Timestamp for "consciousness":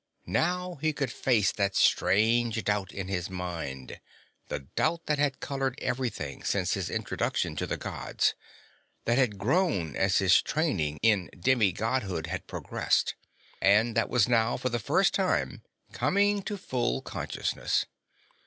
17.03-17.85